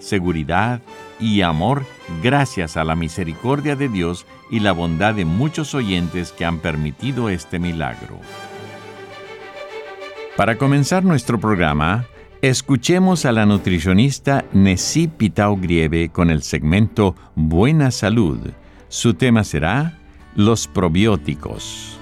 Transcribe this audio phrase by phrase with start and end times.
[0.00, 0.80] seguridad
[1.20, 1.84] y amor
[2.22, 7.28] gracias a la misericordia de Dios y la bondad de muchos oyentes que han permitido
[7.28, 8.18] este milagro.
[10.36, 12.06] Para comenzar nuestro programa,
[12.40, 18.38] escuchemos a la nutricionista Nessie Pitao Grieve con el segmento Buena Salud.
[18.88, 19.98] Su tema será
[20.34, 21.99] Los probióticos.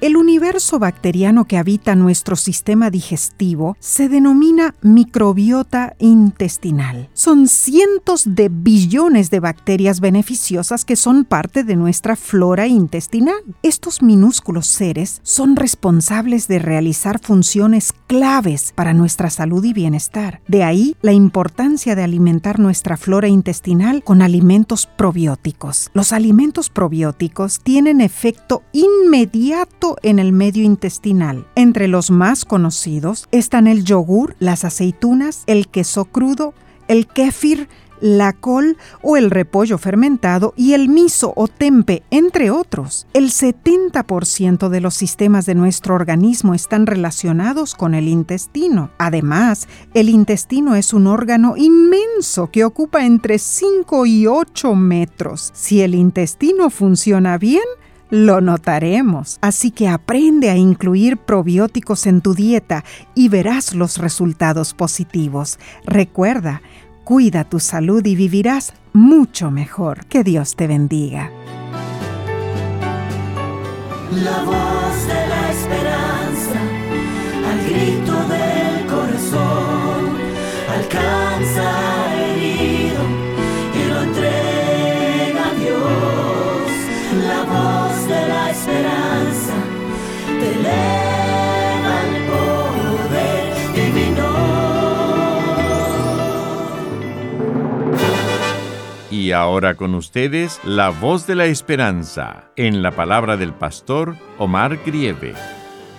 [0.00, 7.08] El universo bacteriano que habita nuestro sistema digestivo se denomina microbiota intestinal.
[7.14, 13.40] Son cientos de billones de bacterias beneficiosas que son parte de nuestra flora intestinal.
[13.64, 20.40] Estos minúsculos seres son responsables de realizar funciones claves para nuestra salud y bienestar.
[20.46, 25.90] De ahí la importancia de alimentar nuestra flora intestinal con alimentos probióticos.
[25.92, 31.46] Los alimentos probióticos tienen efecto inmediato en el medio intestinal.
[31.54, 36.54] Entre los más conocidos están el yogur, las aceitunas, el queso crudo,
[36.88, 37.68] el kéfir,
[38.00, 43.06] la col o el repollo fermentado y el miso o tempe, entre otros.
[43.12, 48.90] El 70% de los sistemas de nuestro organismo están relacionados con el intestino.
[48.98, 55.50] Además, el intestino es un órgano inmenso que ocupa entre 5 y 8 metros.
[55.54, 57.64] Si el intestino funciona bien,
[58.10, 59.38] lo notaremos.
[59.40, 65.58] Así que aprende a incluir probióticos en tu dieta y verás los resultados positivos.
[65.84, 66.62] Recuerda,
[67.04, 70.06] cuida tu salud y vivirás mucho mejor.
[70.06, 71.30] Que Dios te bendiga.
[74.10, 76.60] La voz de la esperanza,
[77.46, 78.67] al grito del
[99.28, 104.78] Y ahora con ustedes, la voz de la esperanza, en la palabra del pastor Omar
[104.86, 105.34] Grieve.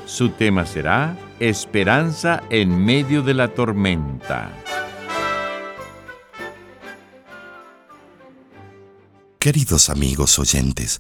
[0.08, 4.52] Su tema será Esperanza en medio de la tormenta.
[9.38, 11.00] Queridos amigos oyentes,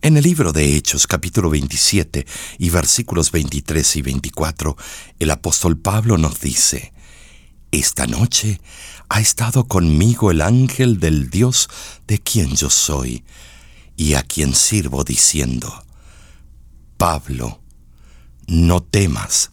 [0.00, 4.74] en el libro de Hechos capítulo 27 y versículos 23 y 24,
[5.18, 6.94] el apóstol Pablo nos dice,
[7.70, 8.58] Esta noche
[9.08, 11.68] ha estado conmigo el ángel del Dios
[12.06, 13.24] de quien yo soy
[13.96, 15.84] y a quien sirvo diciendo,
[16.96, 17.60] Pablo,
[18.46, 19.50] no temas.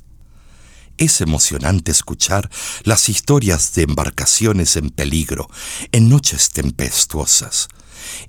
[0.98, 2.50] Es emocionante escuchar
[2.84, 5.50] las historias de embarcaciones en peligro
[5.92, 7.68] en noches tempestuosas.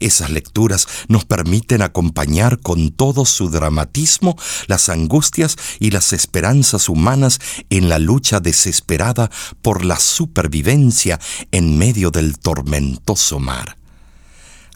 [0.00, 7.40] Esas lecturas nos permiten acompañar con todo su dramatismo las angustias y las esperanzas humanas
[7.70, 9.30] en la lucha desesperada
[9.62, 11.20] por la supervivencia
[11.52, 13.76] en medio del tormentoso mar.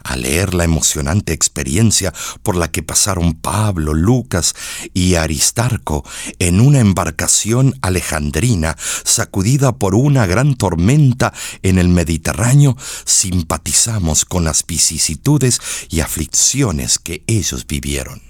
[0.03, 2.13] Al leer la emocionante experiencia
[2.43, 4.55] por la que pasaron Pablo, Lucas
[4.93, 6.03] y Aristarco
[6.39, 14.65] en una embarcación alejandrina sacudida por una gran tormenta en el Mediterráneo, simpatizamos con las
[14.65, 15.59] vicisitudes
[15.89, 18.21] y aflicciones que ellos vivieron.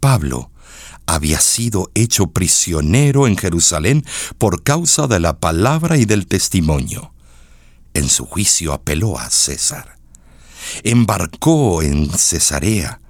[0.00, 0.50] Pablo
[1.06, 4.04] había sido hecho prisionero en Jerusalén
[4.38, 7.14] por causa de la palabra y del testimonio.
[7.94, 10.01] En su juicio apeló a César
[10.82, 13.00] embarcó en Cesarea,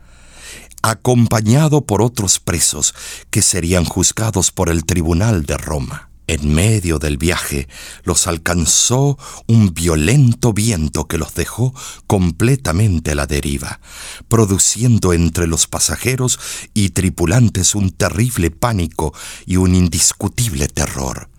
[0.83, 2.95] acompañado por otros presos
[3.31, 6.09] que serían juzgados por el tribunal de Roma.
[6.29, 7.69] En medio del viaje
[8.05, 9.19] los alcanzó
[9.49, 11.75] un violento viento que los dejó
[12.07, 13.81] completamente a la deriva,
[14.29, 16.39] produciendo entre los pasajeros
[16.75, 19.13] y tripulantes un terrible pánico
[19.47, 21.32] y un indiscutible terror.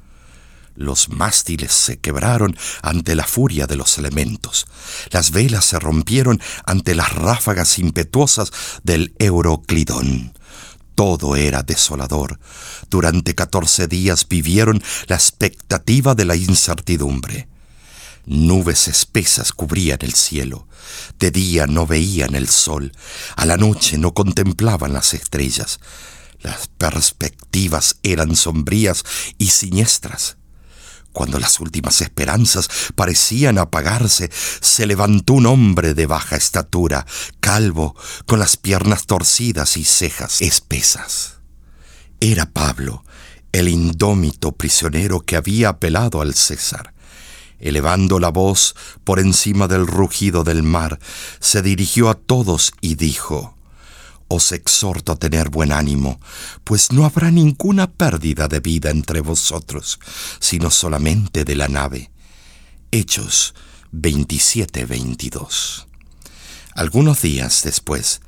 [0.75, 4.65] Los mástiles se quebraron ante la furia de los elementos.
[5.11, 8.51] Las velas se rompieron ante las ráfagas impetuosas
[8.83, 10.33] del Euroclidón.
[10.95, 12.39] Todo era desolador.
[12.89, 17.47] Durante catorce días vivieron la expectativa de la incertidumbre.
[18.25, 20.67] Nubes espesas cubrían el cielo.
[21.19, 22.93] De día no veían el sol.
[23.35, 25.79] A la noche no contemplaban las estrellas.
[26.41, 29.03] Las perspectivas eran sombrías
[29.37, 30.37] y siniestras.
[31.13, 37.05] Cuando las últimas esperanzas parecían apagarse, se levantó un hombre de baja estatura,
[37.39, 37.95] calvo,
[38.25, 41.37] con las piernas torcidas y cejas espesas.
[42.19, 43.03] Era Pablo,
[43.51, 46.93] el indómito prisionero que había apelado al César.
[47.59, 50.99] Elevando la voz por encima del rugido del mar,
[51.39, 53.52] se dirigió a todos y dijo,
[54.35, 56.19] os exhorto a tener buen ánimo,
[56.63, 59.99] pues no habrá ninguna pérdida de vida entre vosotros,
[60.39, 62.11] sino solamente de la nave.
[62.91, 63.53] Hechos
[63.93, 65.85] 27-22.
[66.73, 68.21] Algunos días después,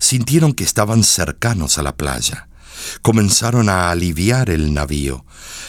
[0.00, 2.48] sintieron que estaban cercanos a la playa.
[3.02, 5.24] Comenzaron a aliviar el navío,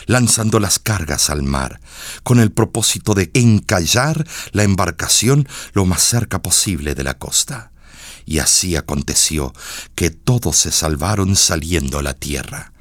[0.07, 1.79] lanzando las cargas al mar,
[2.23, 7.72] con el propósito de encallar la embarcación lo más cerca posible de la costa.
[8.25, 9.53] Y así aconteció
[9.95, 12.73] que todos se salvaron saliendo a la tierra.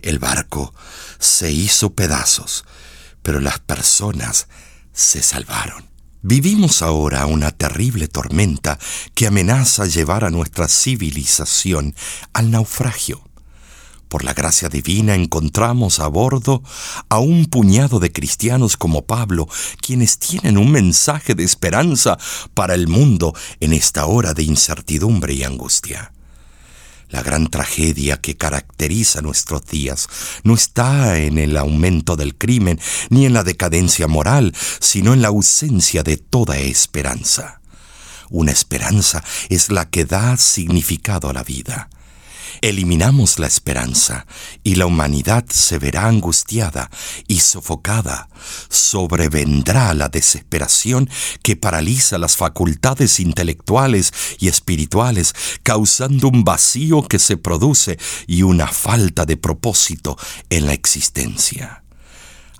[0.00, 0.74] El barco
[1.18, 2.64] se hizo pedazos,
[3.22, 4.48] pero las personas
[4.92, 5.92] se salvaron.
[6.22, 8.78] Vivimos ahora una terrible tormenta
[9.14, 11.96] que amenaza llevar a nuestra civilización
[12.32, 13.24] al naufragio.
[14.12, 16.62] Por la gracia divina encontramos a bordo
[17.08, 19.48] a un puñado de cristianos como Pablo,
[19.80, 22.18] quienes tienen un mensaje de esperanza
[22.52, 26.12] para el mundo en esta hora de incertidumbre y angustia.
[27.08, 30.10] La gran tragedia que caracteriza nuestros días
[30.44, 32.78] no está en el aumento del crimen
[33.08, 37.62] ni en la decadencia moral, sino en la ausencia de toda esperanza.
[38.28, 41.88] Una esperanza es la que da significado a la vida
[42.60, 44.26] eliminamos la esperanza
[44.62, 46.90] y la humanidad se verá angustiada
[47.28, 48.28] y sofocada.
[48.68, 51.08] Sobrevendrá la desesperación
[51.42, 58.68] que paraliza las facultades intelectuales y espirituales, causando un vacío que se produce y una
[58.68, 60.16] falta de propósito
[60.50, 61.81] en la existencia.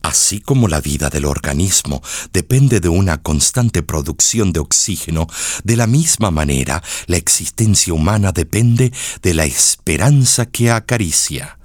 [0.03, 2.03] Así como la vida del organismo
[2.33, 5.29] depende de una constante producción de oxígeno,
[5.63, 11.59] de la misma manera la existencia humana depende de la esperanza que acaricia.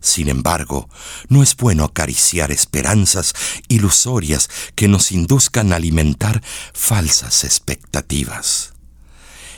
[0.00, 0.88] Sin embargo,
[1.28, 3.34] no es bueno acariciar esperanzas
[3.68, 6.42] ilusorias que nos induzcan a alimentar
[6.72, 8.75] falsas expectativas.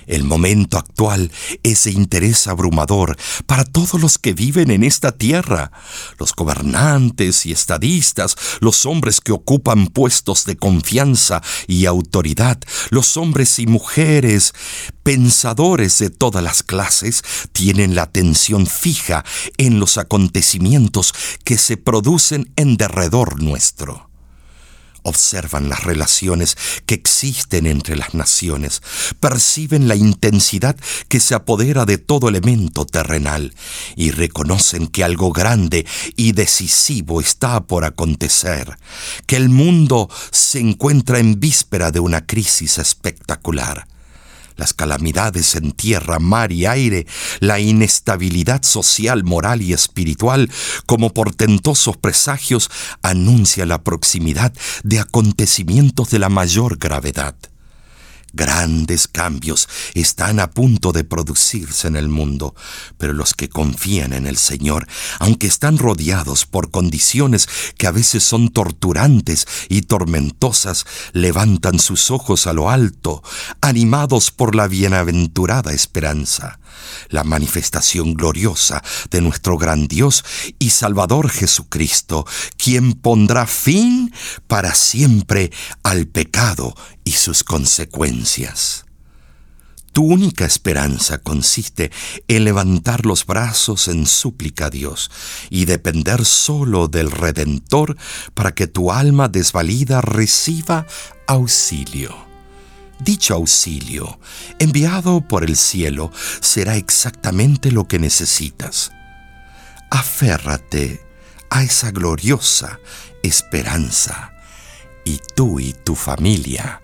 [0.08, 1.30] El momento actual
[1.62, 3.16] es de interés abrumador
[3.46, 5.70] para todos los que viven en esta tierra,
[6.18, 12.58] los gobernantes y estadistas, los hombres que ocupan puestos de confianza y autoridad,
[12.90, 14.54] los hombres y mujeres,
[15.02, 17.22] pensadores de todas las clases,
[17.52, 19.24] tienen la atención fija
[19.58, 21.14] en los acontecimientos
[21.44, 24.07] que se producen en derredor nuestro
[25.08, 26.56] observan las relaciones
[26.86, 28.82] que existen entre las naciones,
[29.20, 30.76] perciben la intensidad
[31.08, 33.54] que se apodera de todo elemento terrenal
[33.96, 38.78] y reconocen que algo grande y decisivo está por acontecer,
[39.26, 43.86] que el mundo se encuentra en víspera de una crisis espectacular
[44.58, 47.06] las calamidades en tierra, mar y aire,
[47.40, 50.50] la inestabilidad social, moral y espiritual,
[50.84, 57.36] como portentosos presagios, anuncia la proximidad de acontecimientos de la mayor gravedad.
[58.32, 62.54] Grandes cambios están a punto de producirse en el mundo,
[62.98, 64.86] pero los que confían en el Señor,
[65.18, 72.46] aunque están rodeados por condiciones que a veces son torturantes y tormentosas, levantan sus ojos
[72.46, 73.22] a lo alto,
[73.60, 76.58] animados por la bienaventurada esperanza.
[77.08, 80.24] La manifestación gloriosa de nuestro gran Dios
[80.58, 84.12] y Salvador Jesucristo, quien pondrá fin
[84.46, 85.50] para siempre
[85.82, 86.74] al pecado
[87.18, 88.84] sus consecuencias.
[89.92, 91.90] Tu única esperanza consiste
[92.28, 95.10] en levantar los brazos en súplica a Dios
[95.50, 97.96] y depender solo del Redentor
[98.34, 100.86] para que tu alma desvalida reciba
[101.26, 102.14] auxilio.
[103.00, 104.20] Dicho auxilio,
[104.60, 108.92] enviado por el cielo, será exactamente lo que necesitas.
[109.90, 111.04] Aférrate
[111.50, 112.78] a esa gloriosa
[113.22, 114.32] esperanza
[115.04, 116.82] y tú y tu familia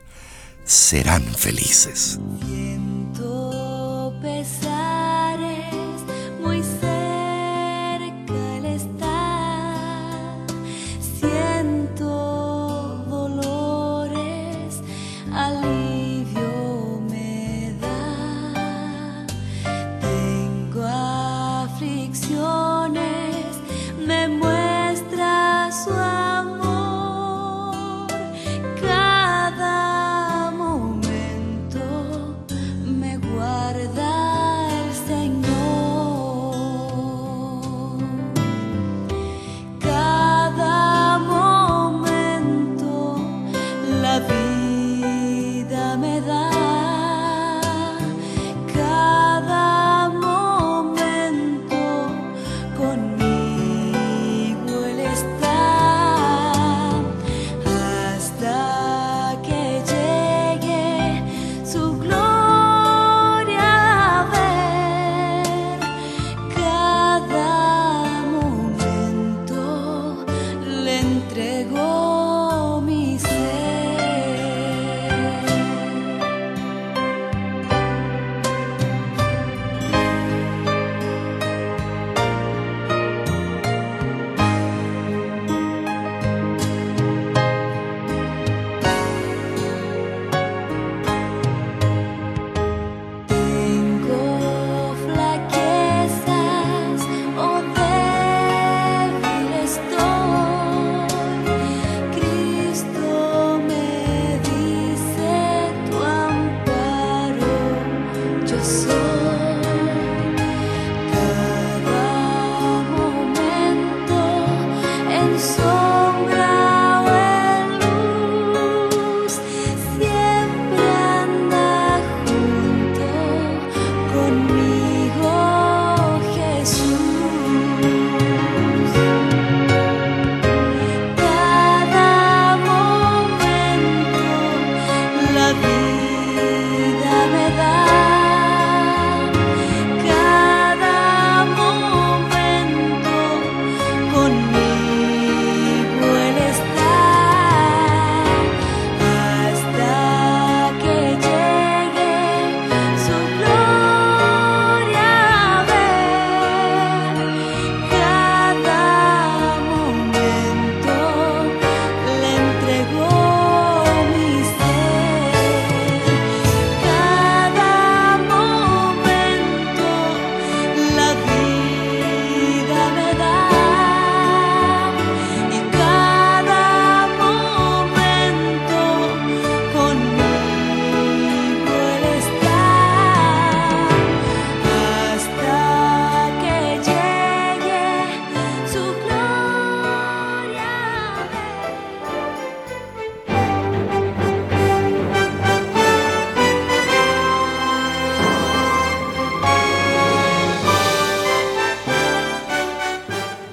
[0.65, 2.19] serán felices.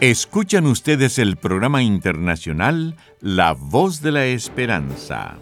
[0.01, 5.37] Escuchan ustedes el programa internacional La Voz de la Esperanza.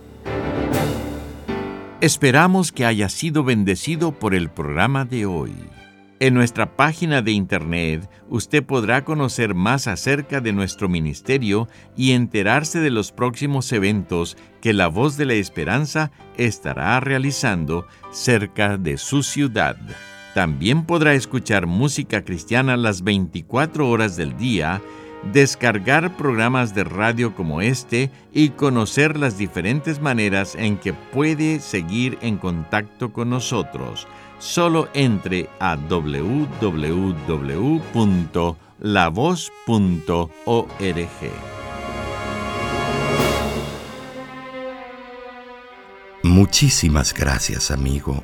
[2.02, 5.54] Esperamos que haya sido bendecido por el programa de hoy.
[6.20, 12.82] En nuestra página de internet usted podrá conocer más acerca de nuestro ministerio y enterarse
[12.82, 19.24] de los próximos eventos que la Voz de la Esperanza estará realizando cerca de su
[19.24, 19.78] ciudad.
[20.40, 24.82] También podrá escuchar música cristiana las 24 horas del día,
[25.34, 32.18] descargar programas de radio como este y conocer las diferentes maneras en que puede seguir
[32.22, 34.08] en contacto con nosotros.
[34.38, 36.70] Solo entre a www.lavoz.org.
[46.24, 48.24] Muchísimas gracias, amigo